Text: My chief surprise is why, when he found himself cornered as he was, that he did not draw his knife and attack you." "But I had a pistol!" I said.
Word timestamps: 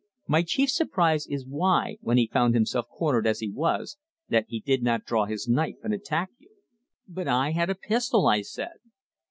My 0.25 0.41
chief 0.41 0.71
surprise 0.71 1.27
is 1.27 1.45
why, 1.45 1.97
when 2.01 2.17
he 2.17 2.25
found 2.33 2.55
himself 2.55 2.87
cornered 2.89 3.27
as 3.27 3.39
he 3.39 3.51
was, 3.51 3.99
that 4.29 4.45
he 4.47 4.59
did 4.59 4.81
not 4.81 5.05
draw 5.05 5.25
his 5.25 5.47
knife 5.47 5.75
and 5.83 5.93
attack 5.93 6.31
you." 6.39 6.49
"But 7.07 7.27
I 7.27 7.51
had 7.51 7.69
a 7.69 7.75
pistol!" 7.75 8.25
I 8.25 8.41
said. 8.41 8.79